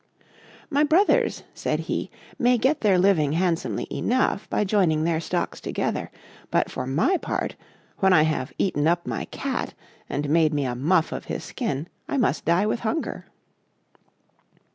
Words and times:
"My 0.71 0.83
brothers," 0.83 1.43
said 1.53 1.81
he, 1.81 2.09
"may 2.39 2.57
get 2.57 2.81
their 2.81 2.97
living 2.97 3.33
handsomely 3.33 3.85
enough, 3.91 4.49
by 4.49 4.63
joining 4.63 5.03
their 5.03 5.19
stocks 5.19 5.61
together; 5.61 6.09
but 6.49 6.71
for 6.71 6.87
my 6.87 7.17
part, 7.17 7.55
when 7.99 8.11
I 8.11 8.23
have 8.23 8.51
eaten 8.57 8.87
up 8.87 9.05
my 9.05 9.25
Cat, 9.25 9.75
and 10.09 10.27
made 10.27 10.55
me 10.55 10.65
a 10.65 10.73
muff 10.73 11.11
of 11.11 11.25
his 11.25 11.43
skin, 11.43 11.87
I 12.09 12.17
must 12.17 12.45
die 12.45 12.65
with 12.65 12.79
hunger." 12.79 13.27